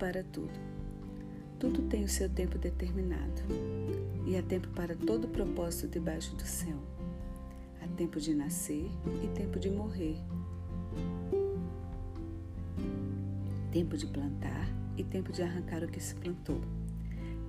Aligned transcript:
para 0.00 0.24
tudo. 0.24 0.58
Tudo 1.58 1.82
tem 1.82 2.02
o 2.02 2.08
seu 2.08 2.26
tempo 2.28 2.56
determinado, 2.56 3.42
e 4.26 4.34
há 4.34 4.42
tempo 4.42 4.68
para 4.68 4.96
todo 4.96 5.28
propósito 5.28 5.88
debaixo 5.88 6.34
do 6.34 6.42
céu. 6.42 6.78
Há 7.82 7.86
tempo 7.88 8.18
de 8.18 8.34
nascer 8.34 8.90
e 9.22 9.28
tempo 9.28 9.58
de 9.58 9.70
morrer. 9.70 10.16
Tempo 13.70 13.96
de 13.96 14.06
plantar 14.06 14.68
e 14.96 15.04
tempo 15.04 15.30
de 15.30 15.42
arrancar 15.42 15.84
o 15.84 15.88
que 15.88 16.00
se 16.00 16.14
plantou. 16.14 16.60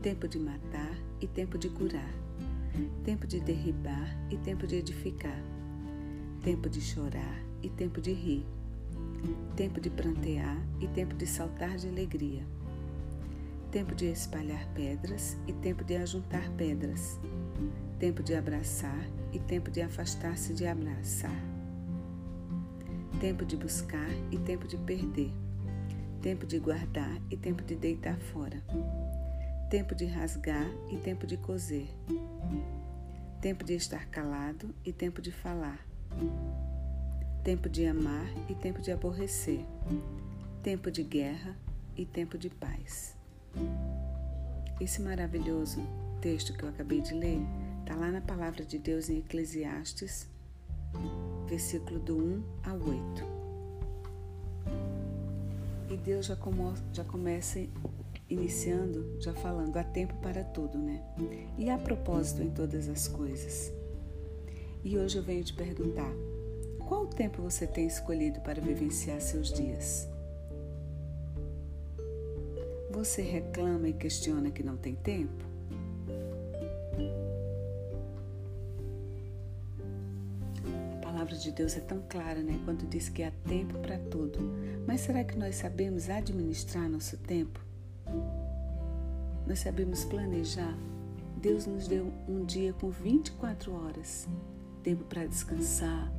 Tempo 0.01 0.27
de 0.27 0.37
matar 0.37 0.95
e 1.21 1.27
tempo 1.27 1.57
de 1.57 1.69
curar. 1.69 2.13
Tempo 3.05 3.25
de 3.25 3.39
derribar 3.39 4.15
e 4.29 4.37
tempo 4.37 4.67
de 4.67 4.75
edificar. 4.75 5.41
Tempo 6.43 6.69
de 6.69 6.81
chorar 6.81 7.41
e 7.63 7.69
tempo 7.69 8.01
de 8.01 8.11
rir 8.11 8.45
tempo 9.55 9.79
de 9.79 9.89
prantear 9.89 10.57
e 10.79 10.87
tempo 10.87 11.15
de 11.15 11.25
saltar 11.25 11.77
de 11.77 11.87
alegria, 11.87 12.43
tempo 13.71 13.93
de 13.95 14.05
espalhar 14.05 14.67
pedras 14.73 15.37
e 15.47 15.53
tempo 15.53 15.83
de 15.83 15.95
ajuntar 15.95 16.49
pedras, 16.51 17.19
tempo 17.99 18.23
de 18.23 18.33
abraçar 18.35 19.07
e 19.31 19.39
tempo 19.39 19.69
de 19.71 19.81
afastar-se 19.81 20.53
de 20.53 20.65
abraçar, 20.65 21.43
tempo 23.19 23.45
de 23.45 23.55
buscar 23.55 24.09
e 24.31 24.37
tempo 24.37 24.67
de 24.67 24.77
perder, 24.77 25.31
tempo 26.21 26.45
de 26.45 26.59
guardar 26.59 27.21
e 27.29 27.37
tempo 27.37 27.63
de 27.63 27.75
deitar 27.75 28.17
fora, 28.17 28.63
tempo 29.69 29.95
de 29.95 30.05
rasgar 30.05 30.69
e 30.91 30.97
tempo 30.97 31.25
de 31.25 31.37
coser, 31.37 31.87
tempo 33.39 33.63
de 33.63 33.73
estar 33.73 34.07
calado 34.07 34.73
e 34.83 34.91
tempo 34.91 35.21
de 35.21 35.31
falar 35.31 35.85
tempo 37.43 37.67
de 37.67 37.85
amar 37.85 38.27
e 38.47 38.55
tempo 38.55 38.81
de 38.81 38.91
aborrecer, 38.91 39.65
tempo 40.61 40.91
de 40.91 41.03
guerra 41.03 41.57
e 41.97 42.05
tempo 42.05 42.37
de 42.37 42.49
paz. 42.49 43.15
Esse 44.79 45.01
maravilhoso 45.01 45.81
texto 46.21 46.53
que 46.53 46.63
eu 46.63 46.69
acabei 46.69 47.01
de 47.01 47.13
ler 47.13 47.39
está 47.79 47.95
lá 47.95 48.11
na 48.11 48.21
palavra 48.21 48.63
de 48.63 48.77
Deus 48.77 49.09
em 49.09 49.17
Eclesiastes, 49.19 50.27
versículo 51.47 51.99
do 51.99 52.17
1 52.17 52.43
ao 52.63 52.77
8. 52.77 53.41
E 55.89 55.97
Deus 55.97 56.27
já, 56.27 56.35
como, 56.35 56.73
já 56.93 57.03
começa 57.03 57.59
iniciando, 58.29 59.19
já 59.19 59.33
falando, 59.33 59.75
há 59.77 59.83
tempo 59.83 60.13
para 60.21 60.43
tudo, 60.43 60.77
né? 60.77 61.03
E 61.57 61.69
há 61.69 61.77
propósito 61.77 62.43
em 62.43 62.51
todas 62.51 62.87
as 62.87 63.07
coisas. 63.07 63.73
E 64.83 64.97
hoje 64.97 65.17
eu 65.17 65.23
venho 65.23 65.43
te 65.43 65.53
perguntar: 65.53 66.11
qual 66.91 67.07
tempo 67.07 67.41
você 67.41 67.65
tem 67.65 67.87
escolhido 67.87 68.41
para 68.41 68.59
vivenciar 68.59 69.21
seus 69.21 69.49
dias? 69.53 70.09
Você 72.89 73.21
reclama 73.21 73.87
e 73.87 73.93
questiona 73.93 74.51
que 74.51 74.61
não 74.61 74.75
tem 74.75 74.93
tempo? 74.95 75.45
A 80.97 81.01
palavra 81.01 81.33
de 81.37 81.49
Deus 81.53 81.77
é 81.77 81.79
tão 81.79 82.03
clara, 82.09 82.43
né? 82.43 82.59
Quando 82.65 82.85
diz 82.89 83.07
que 83.07 83.23
há 83.23 83.31
tempo 83.47 83.79
para 83.79 83.97
tudo. 83.97 84.39
Mas 84.85 84.99
será 84.99 85.23
que 85.23 85.37
nós 85.37 85.55
sabemos 85.55 86.09
administrar 86.09 86.89
nosso 86.89 87.17
tempo? 87.19 87.61
Nós 89.47 89.59
sabemos 89.59 90.03
planejar? 90.03 90.77
Deus 91.37 91.65
nos 91.65 91.87
deu 91.87 92.11
um 92.27 92.43
dia 92.43 92.73
com 92.73 92.89
24 92.89 93.73
horas, 93.73 94.27
tempo 94.83 95.05
para 95.05 95.25
descansar, 95.25 96.11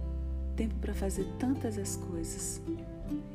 tempo 0.52 0.74
para 0.76 0.94
fazer 0.94 1.26
tantas 1.38 1.78
as 1.78 1.96
coisas. 1.96 2.60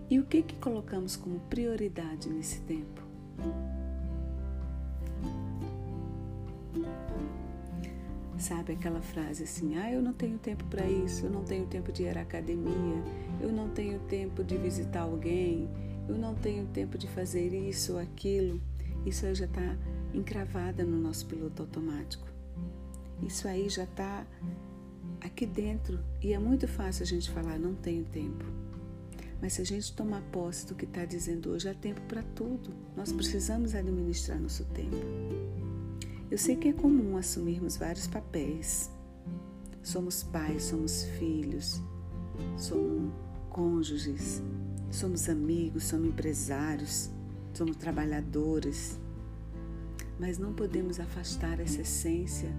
E 0.09 0.19
o 0.19 0.25
que 0.25 0.41
que 0.41 0.55
colocamos 0.55 1.16
como 1.16 1.39
prioridade 1.41 2.29
nesse 2.29 2.61
tempo? 2.61 3.01
Sabe 8.38 8.73
aquela 8.73 9.01
frase 9.01 9.44
assim: 9.44 9.77
"Ah, 9.77 9.91
eu 9.91 10.01
não 10.01 10.13
tenho 10.13 10.38
tempo 10.38 10.63
para 10.66 10.88
isso, 10.88 11.25
eu 11.25 11.29
não 11.29 11.44
tenho 11.44 11.66
tempo 11.66 11.91
de 11.91 12.03
ir 12.03 12.17
à 12.17 12.22
academia, 12.22 13.03
eu 13.41 13.51
não 13.51 13.69
tenho 13.69 14.00
tempo 14.01 14.44
de 14.44 14.57
visitar 14.57 15.01
alguém, 15.01 15.67
eu 16.07 16.17
não 16.17 16.35
tenho 16.35 16.66
tempo 16.67 16.97
de 16.97 17.07
fazer 17.07 17.53
isso 17.53 17.94
ou 17.94 18.00
aquilo". 18.00 18.61
Isso 19.06 19.25
aí 19.25 19.35
já 19.35 19.45
está 19.45 19.77
encravada 20.13 20.83
no 20.83 20.97
nosso 20.97 21.25
piloto 21.25 21.63
automático. 21.63 22.27
Isso 23.22 23.47
aí 23.47 23.67
já 23.69 23.83
está 23.83 24.25
aqui 25.22 25.45
dentro 25.45 26.00
e 26.22 26.34
é 26.34 26.40
muito 26.40 26.68
fácil 26.68 27.03
a 27.03 27.06
gente 27.06 27.29
falar, 27.29 27.59
não 27.59 27.75
tenho 27.75 28.03
tempo. 28.06 28.45
Mas 29.41 29.53
se 29.53 29.62
a 29.62 29.66
gente 29.66 29.94
tomar 29.94 30.22
posse 30.31 30.66
do 30.66 30.75
que 30.75 30.85
está 30.85 31.06
dizendo 31.06 31.51
hoje, 31.51 31.69
há 31.69 31.73
tempo 31.73 32.01
para 32.01 32.23
tudo. 32.23 32.73
Nós 32.95 33.12
precisamos 33.12 33.75
administrar 33.75 34.40
nosso 34.40 34.66
tempo. 34.66 34.95
Eu 36.29 36.38
sei 36.38 36.56
que 36.56 36.69
é 36.69 36.73
comum 36.73 37.18
assumirmos 37.18 37.78
vários 37.78 38.07
papéis. 38.07 38.90
Somos 39.84 40.23
pais, 40.23 40.63
somos 40.63 41.03
filhos, 41.03 41.81
somos 42.57 43.13
cônjuges, 43.50 44.41
somos 44.91 45.29
amigos, 45.29 45.85
somos 45.85 46.07
empresários, 46.07 47.09
somos 47.53 47.78
trabalhadores. 47.78 49.00
Mas 50.19 50.39
não 50.39 50.51
podemos 50.51 51.00
afastar 51.00 51.59
essa 51.59 51.81
essência 51.81 52.51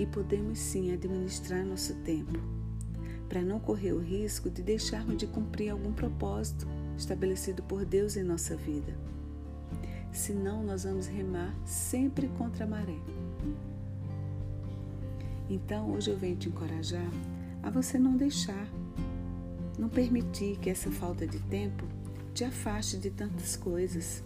e 0.00 0.06
podemos 0.06 0.58
sim 0.58 0.92
administrar 0.92 1.62
nosso 1.62 1.94
tempo, 1.96 2.40
para 3.28 3.42
não 3.42 3.60
correr 3.60 3.92
o 3.92 4.00
risco 4.00 4.48
de 4.48 4.62
deixarmos 4.62 5.18
de 5.18 5.26
cumprir 5.26 5.68
algum 5.68 5.92
propósito 5.92 6.66
estabelecido 6.96 7.62
por 7.62 7.84
Deus 7.84 8.16
em 8.16 8.22
nossa 8.22 8.56
vida. 8.56 8.96
Senão, 10.10 10.64
nós 10.64 10.84
vamos 10.84 11.06
remar 11.06 11.54
sempre 11.66 12.28
contra 12.28 12.64
a 12.64 12.66
maré. 12.66 12.98
Então, 15.50 15.92
hoje 15.92 16.10
eu 16.10 16.16
venho 16.16 16.36
te 16.36 16.48
encorajar 16.48 17.10
a 17.62 17.68
você 17.68 17.98
não 17.98 18.16
deixar, 18.16 18.66
não 19.78 19.90
permitir 19.90 20.58
que 20.58 20.70
essa 20.70 20.90
falta 20.90 21.26
de 21.26 21.38
tempo 21.40 21.84
te 22.32 22.42
afaste 22.42 22.96
de 22.96 23.10
tantas 23.10 23.54
coisas, 23.54 24.24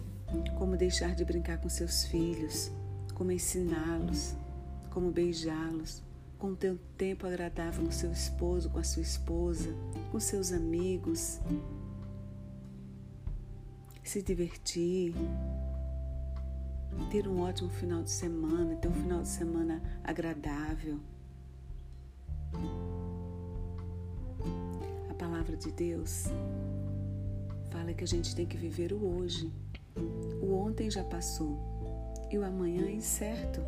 como 0.57 0.77
deixar 0.77 1.13
de 1.15 1.25
brincar 1.25 1.57
com 1.57 1.67
seus 1.67 2.05
filhos, 2.05 2.71
como 3.13 3.31
ensiná-los, 3.31 4.35
como 4.95 5.11
beijá-los, 5.11 6.01
com 6.39 6.55
ter 6.55 6.71
um 6.71 6.77
tempo 6.97 7.27
agradável 7.27 7.83
com 7.83 7.91
seu 7.91 8.13
esposo, 8.13 8.69
com 8.69 8.79
a 8.79 8.83
sua 8.83 9.01
esposa, 9.01 9.69
com 10.09 10.17
seus 10.21 10.53
amigos, 10.53 11.41
se 14.01 14.21
divertir, 14.21 15.13
ter 17.11 17.27
um 17.27 17.41
ótimo 17.41 17.69
final 17.71 18.03
de 18.03 18.09
semana, 18.09 18.77
ter 18.77 18.87
um 18.87 18.93
final 18.93 19.21
de 19.21 19.27
semana 19.27 19.83
agradável. 20.01 20.97
A 25.09 25.13
palavra 25.15 25.57
de 25.57 25.73
Deus 25.73 26.27
fala 27.69 27.93
que 27.93 28.05
a 28.05 28.07
gente 28.07 28.33
tem 28.33 28.45
que 28.45 28.55
viver 28.55 28.93
o 28.93 29.17
hoje. 29.17 29.51
O 30.41 30.53
ontem 30.53 30.89
já 30.89 31.03
passou 31.03 31.59
e 32.31 32.37
o 32.37 32.45
amanhã 32.45 32.85
é 32.85 32.93
incerto. 32.93 33.59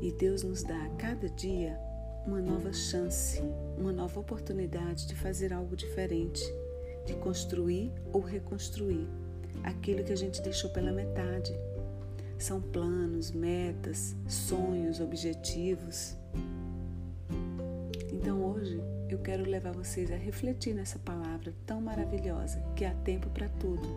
E 0.00 0.12
Deus 0.12 0.42
nos 0.42 0.62
dá 0.62 0.84
a 0.84 0.88
cada 0.90 1.28
dia 1.28 1.78
uma 2.26 2.40
nova 2.40 2.72
chance, 2.72 3.42
uma 3.78 3.92
nova 3.92 4.20
oportunidade 4.20 5.06
de 5.06 5.14
fazer 5.14 5.52
algo 5.52 5.74
diferente, 5.74 6.42
de 7.06 7.14
construir 7.14 7.92
ou 8.12 8.20
reconstruir 8.20 9.06
aquilo 9.64 10.04
que 10.04 10.12
a 10.12 10.16
gente 10.16 10.42
deixou 10.42 10.70
pela 10.70 10.92
metade. 10.92 11.52
São 12.38 12.60
planos, 12.60 13.30
metas, 13.30 14.16
sonhos, 14.28 15.00
objetivos. 15.00 16.16
Então 18.12 18.44
hoje 18.44 18.80
eu 19.08 19.18
quero 19.18 19.48
levar 19.48 19.72
vocês 19.72 20.10
a 20.10 20.16
refletir 20.16 20.74
nessa 20.74 20.98
palavra 20.98 21.52
tão 21.66 21.80
maravilhosa 21.80 22.62
que 22.76 22.84
há 22.84 22.94
tempo 22.94 23.28
para 23.30 23.48
tudo. 23.48 23.88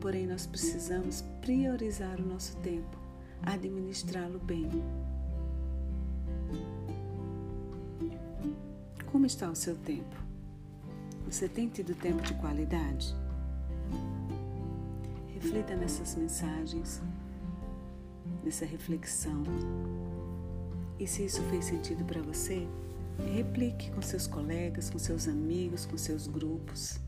Porém, 0.00 0.26
nós 0.26 0.46
precisamos 0.46 1.22
priorizar 1.42 2.18
o 2.18 2.26
nosso 2.26 2.56
tempo, 2.58 2.98
administrá-lo 3.42 4.38
bem. 4.38 4.68
Como 9.10 9.26
está 9.26 9.50
o 9.50 9.56
seu 9.56 9.76
tempo? 9.76 10.16
Você 11.26 11.48
tem 11.48 11.68
tido 11.68 11.94
tempo 11.94 12.22
de 12.22 12.34
qualidade? 12.34 13.14
Reflita 15.34 15.74
nessas 15.74 16.14
mensagens, 16.14 17.02
nessa 18.44 18.64
reflexão. 18.64 19.42
E 20.98 21.06
se 21.06 21.24
isso 21.24 21.42
fez 21.44 21.64
sentido 21.64 22.04
para 22.04 22.20
você, 22.20 22.66
replique 23.34 23.90
com 23.90 24.02
seus 24.02 24.26
colegas, 24.26 24.90
com 24.90 24.98
seus 24.98 25.28
amigos, 25.28 25.86
com 25.86 25.96
seus 25.96 26.26
grupos. 26.26 26.98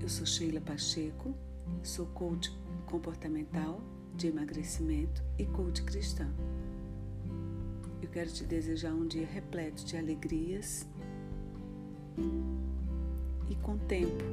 Eu 0.00 0.08
sou 0.08 0.26
Sheila 0.26 0.60
Pacheco, 0.60 1.34
Sou 1.82 2.06
coach 2.06 2.56
comportamental, 2.86 3.80
de 4.14 4.28
emagrecimento 4.28 5.22
e 5.38 5.44
coach 5.46 5.82
cristã. 5.82 6.28
Eu 8.00 8.08
quero 8.08 8.30
te 8.30 8.44
desejar 8.44 8.92
um 8.92 9.06
dia 9.06 9.26
repleto 9.26 9.84
de 9.84 9.96
alegrias 9.96 10.86
e 13.48 13.54
com 13.56 13.78
tempo 13.78 14.24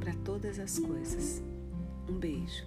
para 0.00 0.14
todas 0.24 0.58
as 0.58 0.78
coisas. 0.78 1.42
Um 2.08 2.18
beijo. 2.18 2.66